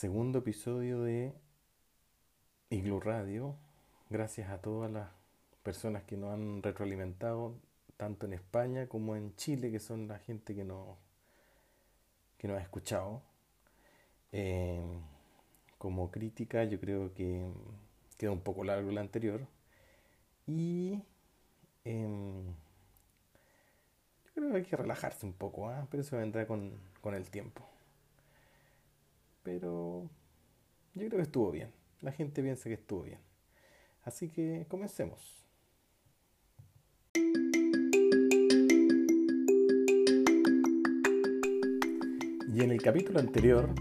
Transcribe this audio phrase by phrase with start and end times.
[0.00, 1.34] segundo episodio de
[2.70, 3.54] Iglu Radio.
[4.08, 5.10] Gracias a todas las
[5.62, 7.54] personas que nos han retroalimentado,
[7.98, 10.96] tanto en España como en Chile, que son la gente que nos,
[12.38, 13.20] que nos ha escuchado.
[14.32, 14.80] Eh,
[15.76, 17.44] como crítica, yo creo que
[18.16, 19.42] queda un poco largo la anterior.
[20.46, 21.02] Y
[21.84, 22.46] em,
[24.24, 25.86] yo creo que hay que relajarse un poco, ¿ah?
[25.90, 26.72] pero eso vendrá con,
[27.02, 27.68] con el tiempo.
[29.50, 30.08] Pero
[30.94, 31.72] yo creo que estuvo bien.
[32.02, 33.18] La gente piensa que estuvo bien.
[34.04, 35.44] Así que comencemos.
[42.54, 43.74] Y en el capítulo anterior,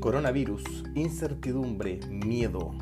[0.00, 0.64] coronavirus,
[0.96, 2.72] incertidumbre, miedo.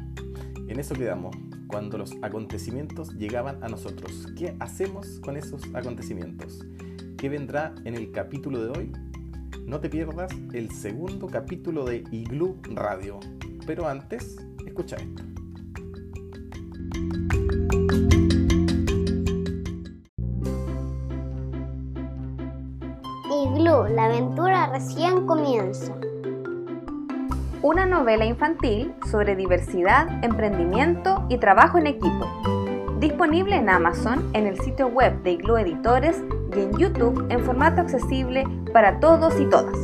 [0.66, 1.36] En eso quedamos,
[1.66, 4.26] cuando los acontecimientos llegaban a nosotros.
[4.38, 6.64] ¿Qué hacemos con esos acontecimientos?
[7.18, 9.09] ¿Qué vendrá en el capítulo de hoy?
[9.66, 13.20] No te pierdas el segundo capítulo de Igloo Radio.
[13.66, 15.22] Pero antes, escucha esto.
[23.30, 25.94] Igloo, la aventura recién comienza.
[27.62, 32.26] Una novela infantil sobre diversidad, emprendimiento y trabajo en equipo.
[32.98, 36.22] Disponible en Amazon, en el sitio web de Igloo Editores
[36.54, 39.76] y en YouTube en formato accesible para todos y todas.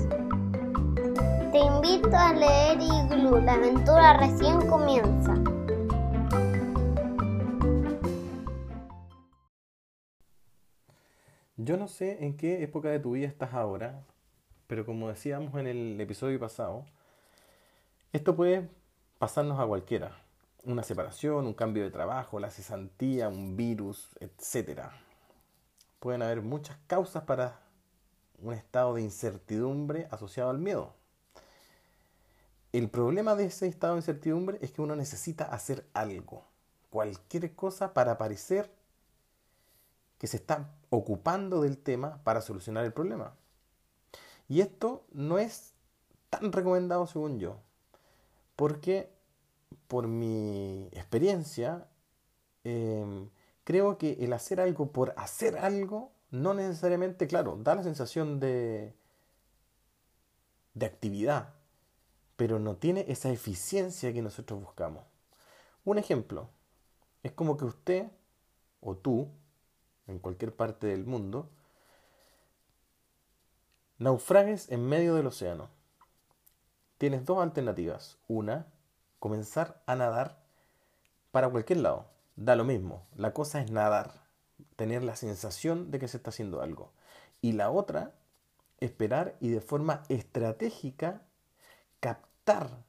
[1.52, 5.34] Te invito a leer Igloo, la aventura recién comienza.
[11.56, 14.04] Yo no sé en qué época de tu vida estás ahora,
[14.66, 16.84] pero como decíamos en el episodio pasado,
[18.12, 18.68] esto puede
[19.18, 20.12] pasarnos a cualquiera.
[20.64, 24.90] Una separación, un cambio de trabajo, la cesantía, un virus, etc.
[26.00, 27.60] Pueden haber muchas causas para
[28.38, 30.94] un estado de incertidumbre asociado al miedo.
[32.72, 36.44] El problema de ese estado de incertidumbre es que uno necesita hacer algo,
[36.90, 38.70] cualquier cosa para parecer
[40.18, 43.34] que se está ocupando del tema para solucionar el problema.
[44.48, 45.72] Y esto no es
[46.30, 47.60] tan recomendado según yo,
[48.56, 49.10] porque
[49.88, 51.86] por mi experiencia,
[52.64, 53.28] eh,
[53.66, 58.94] creo que el hacer algo por hacer algo no necesariamente, claro, da la sensación de,
[60.74, 61.52] de actividad,
[62.36, 65.04] pero no tiene esa eficiencia que nosotros buscamos.
[65.84, 66.48] Un ejemplo,
[67.24, 68.06] es como que usted
[68.80, 69.32] o tú,
[70.06, 71.50] en cualquier parte del mundo,
[73.98, 75.70] naufragues en medio del océano.
[76.98, 78.16] Tienes dos alternativas.
[78.28, 78.72] Una,
[79.18, 80.38] comenzar a nadar
[81.32, 82.15] para cualquier lado.
[82.36, 83.06] Da lo mismo.
[83.16, 84.12] La cosa es nadar.
[84.76, 86.92] Tener la sensación de que se está haciendo algo.
[87.40, 88.14] Y la otra,
[88.78, 91.22] esperar y de forma estratégica
[92.00, 92.84] captar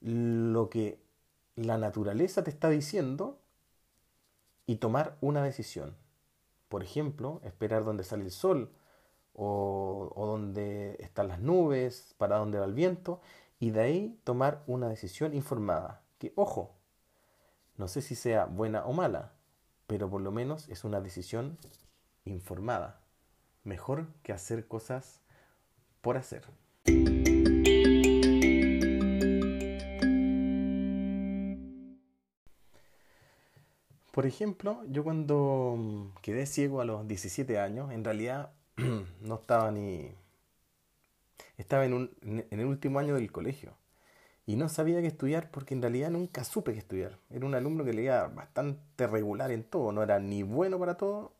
[0.00, 0.98] lo que
[1.56, 3.38] la naturaleza te está diciendo
[4.66, 5.96] y tomar una decisión.
[6.68, 8.72] Por ejemplo, esperar donde sale el sol
[9.34, 13.20] o, o donde están las nubes, para dónde va el viento,
[13.58, 16.02] y de ahí tomar una decisión informada.
[16.18, 16.79] Que, ojo,
[17.80, 19.32] no sé si sea buena o mala,
[19.86, 21.56] pero por lo menos es una decisión
[22.26, 23.00] informada.
[23.64, 25.22] Mejor que hacer cosas
[26.02, 26.44] por hacer.
[34.12, 38.52] Por ejemplo, yo cuando quedé ciego a los 17 años, en realidad
[39.22, 40.14] no estaba ni...
[41.56, 42.10] Estaba en
[42.50, 43.79] el último año del colegio
[44.46, 47.18] y no sabía qué estudiar porque en realidad nunca supe qué estudiar.
[47.30, 51.32] Era un alumno que leía bastante regular en todo, no era ni bueno para todo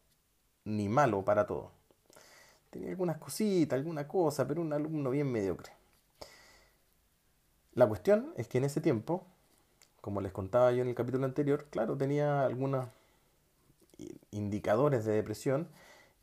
[0.65, 1.73] ni malo para todo.
[2.71, 5.73] Tenía algunas cositas, alguna cosa, pero un alumno bien mediocre.
[7.75, 9.27] La cuestión es que en ese tiempo
[10.01, 12.89] como les contaba yo en el capítulo anterior, claro, tenía algunos
[14.31, 15.69] indicadores de depresión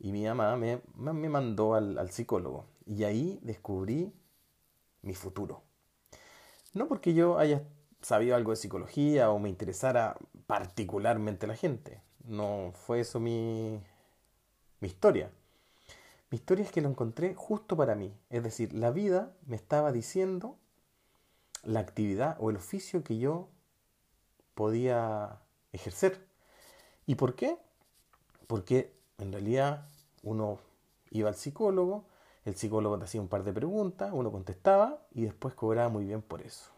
[0.00, 2.66] y mi mamá me, me mandó al, al, psicólogo.
[2.86, 4.12] Y ahí descubrí
[5.02, 5.62] mi futuro.
[6.78, 7.64] No porque yo haya
[8.02, 10.16] sabido algo de psicología o me interesara
[10.46, 12.00] particularmente la gente.
[12.24, 13.82] No fue eso mi,
[14.78, 15.28] mi historia.
[16.30, 18.14] Mi historia es que lo encontré justo para mí.
[18.30, 20.56] Es decir, la vida me estaba diciendo
[21.64, 23.48] la actividad o el oficio que yo
[24.54, 25.40] podía
[25.72, 26.24] ejercer.
[27.06, 27.58] ¿Y por qué?
[28.46, 29.88] Porque en realidad
[30.22, 30.60] uno
[31.10, 32.04] iba al psicólogo,
[32.48, 36.22] el psicólogo te hacía un par de preguntas, uno contestaba y después cobraba muy bien
[36.22, 36.70] por eso.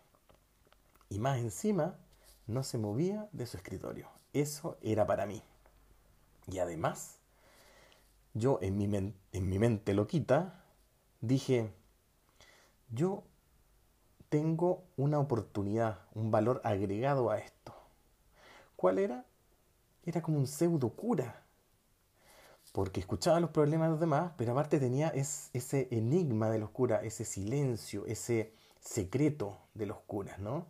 [1.09, 1.97] Y más encima,
[2.47, 4.09] no se movía de su escritorio.
[4.33, 5.43] Eso era para mí.
[6.47, 7.19] Y además,
[8.35, 10.65] yo en mi, en mi mente loquita
[11.21, 11.73] dije,
[12.91, 13.25] yo
[14.29, 17.75] tengo una oportunidad, un valor agregado a esto.
[18.77, 19.25] ¿Cuál era?
[20.05, 21.40] Era como un pseudo cura.
[22.73, 27.05] Porque escuchaba los problemas de los demás, pero aparte tenía ese enigma de los curas,
[27.05, 30.67] ese silencio, ese secreto de los curas, ¿no?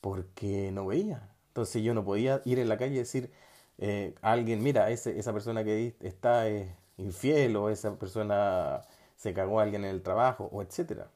[0.00, 1.28] Porque no veía.
[1.48, 3.32] Entonces yo no podía ir en la calle y decir
[3.78, 8.82] eh, a alguien, mira, esa persona que está eh, infiel o esa persona
[9.16, 11.10] se cagó a alguien en el trabajo o etcétera.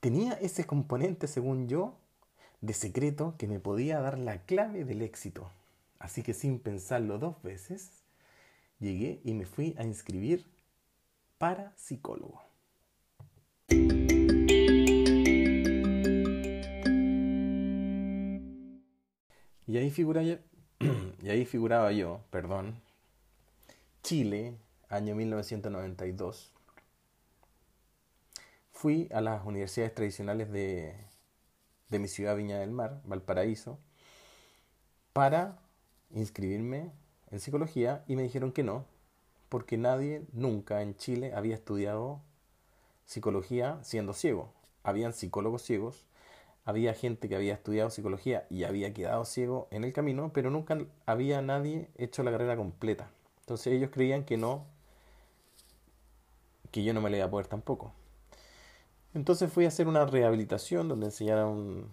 [0.00, 1.94] Tenía ese componente, según yo,
[2.60, 5.50] de secreto que me podía dar la clave del éxito.
[5.98, 7.90] Así que sin pensarlo dos veces,
[8.78, 10.46] llegué y me fui a inscribir
[11.38, 12.42] para psicólogo.
[19.68, 20.22] Y ahí, figura,
[21.46, 22.80] figuraba yo, perdón,
[24.02, 24.56] Chile,
[24.88, 26.52] año 1992.
[28.72, 30.94] Fui a las universidades tradicionales de,
[31.88, 33.78] de mi ciudad Viña del Mar, Valparaíso,
[35.12, 35.58] para
[36.10, 36.92] inscribirme
[37.30, 38.84] en psicología y me dijeron que no,
[39.48, 42.20] porque nadie nunca en Chile había estudiado
[43.04, 44.52] psicología siendo ciego.
[44.82, 46.04] Habían psicólogos ciegos,
[46.64, 50.78] había gente que había estudiado psicología y había quedado ciego en el camino, pero nunca
[51.06, 53.08] había nadie hecho la carrera completa.
[53.40, 54.66] Entonces ellos creían que no,
[56.72, 57.92] que yo no me le iba a poder tampoco.
[59.14, 61.88] Entonces fui a hacer una rehabilitación donde enseñaron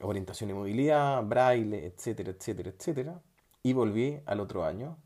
[0.00, 3.20] orientación y movilidad, braille, etcétera, etcétera, etcétera.
[3.68, 4.96] Y volví al otro año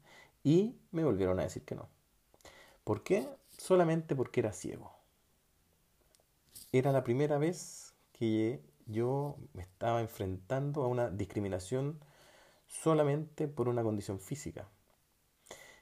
[0.44, 1.88] y me volvieron a decir que no.
[2.85, 3.29] ¿Por qué?
[3.59, 4.93] Solamente porque era ciego.
[6.70, 11.99] Era la primera vez que yo me estaba enfrentando a una discriminación
[12.69, 14.69] solamente por una condición física.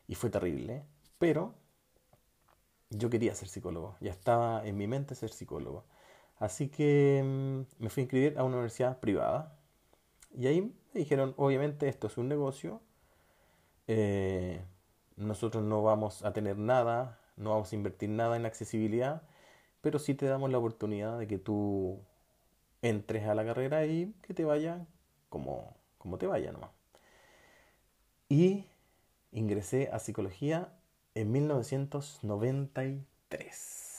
[0.08, 0.82] Y fue terrible,
[1.18, 1.54] pero
[2.88, 5.84] yo quería ser psicólogo, ya estaba en mi mente ser psicólogo.
[6.38, 9.58] Así que mm, me fui a inscribir a una universidad privada.
[10.34, 12.80] Y ahí me dijeron, obviamente esto es un negocio,
[13.86, 14.62] eh,
[15.16, 19.22] nosotros no vamos a tener nada, no vamos a invertir nada en accesibilidad,
[19.80, 22.00] pero sí te damos la oportunidad de que tú
[22.82, 24.86] entres a la carrera y que te vaya
[25.28, 26.70] como, como te vaya nomás.
[28.28, 28.66] Y
[29.32, 30.72] ingresé a psicología
[31.14, 33.89] en 1993.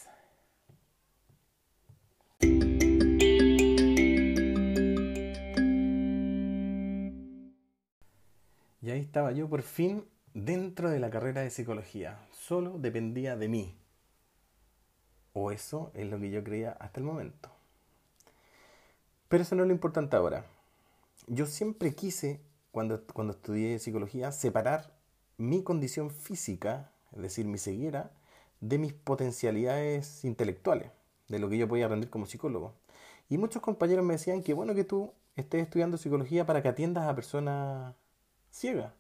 [8.82, 12.20] Y ahí estaba yo por fin dentro de la carrera de psicología.
[12.32, 13.76] Solo dependía de mí.
[15.34, 17.50] O eso es lo que yo creía hasta el momento.
[19.28, 20.46] Pero eso no es lo importante ahora.
[21.28, 22.42] Yo siempre quise,
[22.72, 24.92] cuando, cuando estudié psicología, separar
[25.38, 28.12] mi condición física, es decir, mi ceguera,
[28.62, 30.92] de mis potencialidades intelectuales,
[31.28, 32.74] de lo que yo podía aprender como psicólogo.
[33.30, 37.08] Y muchos compañeros me decían que bueno que tú estés estudiando psicología para que atiendas
[37.08, 37.96] a personas
[38.52, 38.94] ciega.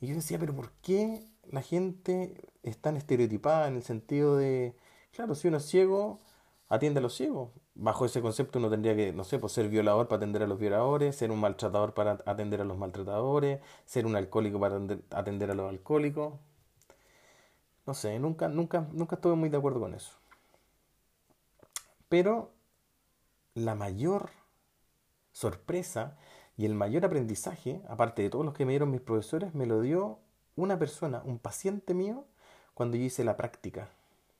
[0.00, 4.76] Y yo decía, pero ¿por qué la gente es tan estereotipada en el sentido de,
[5.12, 6.20] claro, si uno es ciego,
[6.68, 7.50] atiende a los ciegos.
[7.74, 10.58] Bajo ese concepto uno tendría que, no sé, pues ser violador para atender a los
[10.58, 14.76] violadores, ser un maltratador para atender a los maltratadores, ser un alcohólico para
[15.10, 16.34] atender a los alcohólicos.
[17.86, 20.12] No sé, nunca, nunca, nunca estuve muy de acuerdo con eso.
[22.08, 22.52] Pero
[23.54, 24.30] la mayor
[25.32, 26.16] sorpresa
[26.56, 29.80] y el mayor aprendizaje, aparte de todos los que me dieron mis profesores, me lo
[29.80, 30.18] dio
[30.56, 32.24] una persona, un paciente mío,
[32.74, 33.88] cuando yo hice la práctica.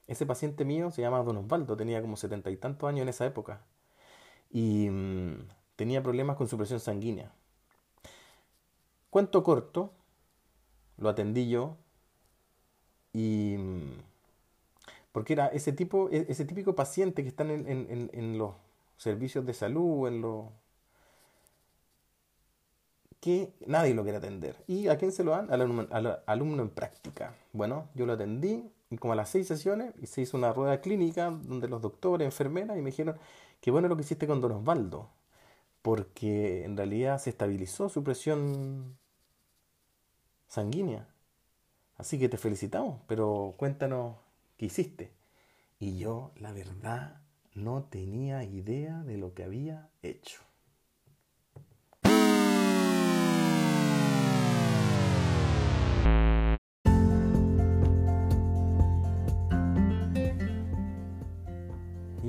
[0.06, 3.26] Ese paciente mío se llama Don Osvaldo, tenía como setenta y tantos años en esa
[3.26, 3.62] época.
[4.50, 7.32] Y mm, tenía problemas con su presión sanguínea.
[9.10, 9.92] Cuento corto,
[10.98, 11.76] lo atendí yo.
[13.12, 13.56] Y.
[13.58, 13.92] Mm,
[15.12, 18.54] porque era ese tipo, e, ese típico paciente que está en, en, en los
[18.96, 20.46] servicios de salud, en los
[23.24, 24.54] que nadie lo quiere atender.
[24.66, 25.50] ¿Y a quién se lo dan?
[25.50, 27.34] Al alumno, en práctica.
[27.54, 30.82] Bueno, yo lo atendí y como a las seis sesiones y se hizo una rueda
[30.82, 33.16] clínica donde los doctores, enfermeras y me dijeron
[33.62, 35.08] que bueno lo que hiciste con Don Osvaldo,
[35.80, 38.98] porque en realidad se estabilizó su presión
[40.46, 41.08] sanguínea.
[41.96, 44.16] Así que te felicitamos, pero cuéntanos
[44.58, 45.12] qué hiciste.
[45.80, 47.22] Y yo, la verdad,
[47.54, 50.42] no tenía idea de lo que había hecho.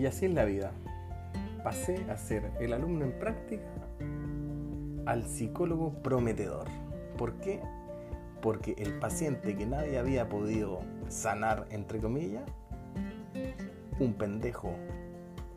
[0.05, 0.71] Y así es la vida.
[1.63, 3.65] Pasé a ser el alumno en práctica
[5.07, 6.67] al psicólogo prometedor.
[7.17, 7.59] ¿Por qué?
[8.39, 12.43] Porque el paciente que nadie había podido sanar, entre comillas,
[13.99, 14.75] un pendejo,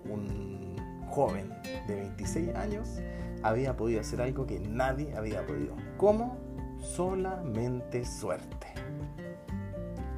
[0.08, 0.76] un
[1.10, 1.52] joven
[1.86, 3.02] de 26 años
[3.42, 5.76] había podido hacer algo que nadie había podido.
[5.98, 6.38] ¿Cómo?
[6.78, 8.68] Solamente suerte.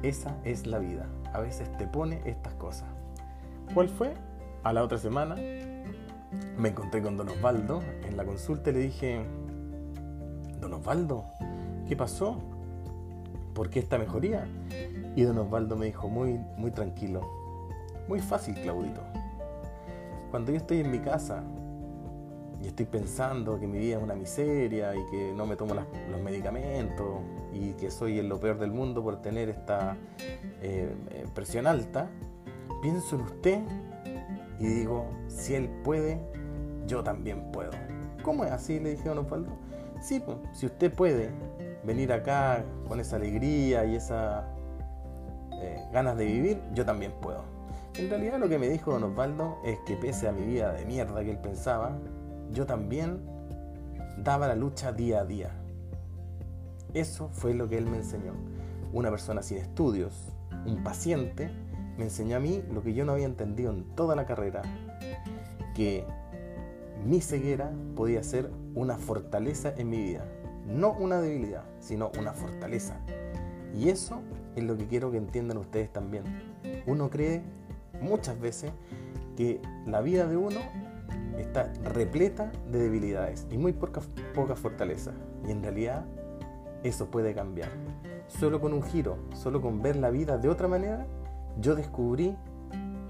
[0.03, 1.09] Esa es la vida.
[1.33, 3.00] A veces te pone estas cosas.
[3.73, 4.13] ¿Cuál fue?
[4.63, 5.35] A la otra semana
[6.57, 9.21] me encontré con Don Osvaldo en la consulta y le dije,
[10.59, 11.23] Don Osvaldo,
[11.87, 12.37] ¿qué pasó?
[13.53, 14.45] ¿Por qué esta mejoría?
[15.15, 17.21] Y Don Osvaldo me dijo muy, muy tranquilo,
[18.09, 19.01] muy fácil, Claudito.
[20.31, 21.41] Cuando yo estoy en mi casa
[22.61, 26.21] y estoy pensando que mi vida es una miseria y que no me tomo los
[26.21, 27.21] medicamentos
[27.53, 29.95] y que soy en lo peor del mundo por tener esta
[30.61, 32.09] eh, eh, presión alta,
[32.81, 33.59] pienso en usted
[34.59, 36.19] y digo, si él puede,
[36.87, 37.71] yo también puedo.
[38.23, 38.79] ¿Cómo es así?
[38.79, 39.51] Le dije a Osvaldo.
[40.01, 41.31] Sí, pues, si usted puede
[41.83, 44.45] venir acá con esa alegría y esa
[45.53, 47.43] eh, ganas de vivir, yo también puedo.
[47.95, 50.85] En realidad lo que me dijo Don Osvaldo es que pese a mi vida de
[50.85, 51.97] mierda que él pensaba,
[52.51, 53.19] yo también
[54.17, 55.51] daba la lucha día a día.
[56.93, 58.33] Eso fue lo que él me enseñó.
[58.93, 60.33] Una persona sin estudios,
[60.65, 61.49] un paciente,
[62.01, 64.63] me enseñó a mí lo que yo no había entendido en toda la carrera,
[65.75, 66.03] que
[67.05, 70.25] mi ceguera podía ser una fortaleza en mi vida,
[70.65, 72.99] no una debilidad, sino una fortaleza.
[73.79, 74.19] Y eso
[74.55, 76.23] es lo que quiero que entiendan ustedes también.
[76.87, 77.43] Uno cree
[78.01, 78.71] muchas veces
[79.37, 80.59] que la vida de uno
[81.37, 84.01] está repleta de debilidades y muy poca,
[84.33, 85.11] poca fortaleza.
[85.47, 86.03] Y en realidad
[86.83, 87.69] eso puede cambiar.
[88.27, 91.05] Solo con un giro, solo con ver la vida de otra manera,
[91.61, 92.35] yo descubrí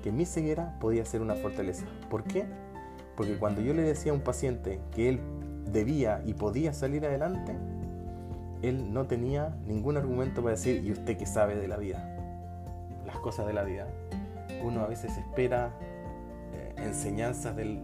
[0.04, 1.86] que mi ceguera podía ser una fortaleza.
[2.10, 2.46] ¿Por qué?
[3.16, 5.20] Porque cuando yo le decía a un paciente que él
[5.72, 7.56] debía y podía salir adelante,
[8.62, 12.18] él no tenía ningún argumento para decir, ¿y usted qué sabe de la vida?
[13.06, 13.88] Las cosas de la vida.
[14.64, 15.72] Uno a veces espera
[16.54, 17.80] eh, enseñanzas de,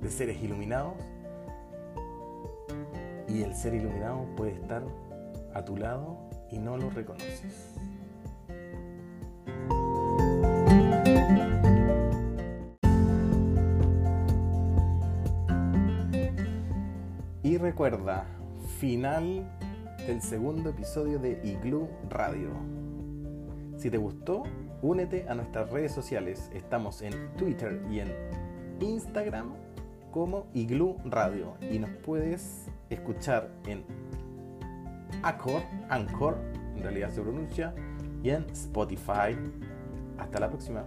[0.00, 0.94] de seres iluminados
[3.28, 4.82] y el ser iluminado puede estar
[5.52, 6.16] a tu lado
[6.50, 7.77] y no lo reconoces.
[17.78, 18.26] Recuerda,
[18.80, 19.48] final
[20.04, 22.50] del segundo episodio de Igloo Radio.
[23.76, 24.42] Si te gustó,
[24.82, 26.50] únete a nuestras redes sociales.
[26.52, 28.12] Estamos en Twitter y en
[28.80, 29.52] Instagram
[30.10, 31.54] como Igloo Radio.
[31.70, 33.84] Y nos puedes escuchar en
[35.22, 36.36] Anchor, Anchor,
[36.74, 37.72] en realidad se pronuncia,
[38.24, 39.38] y en Spotify.
[40.18, 40.84] Hasta la próxima.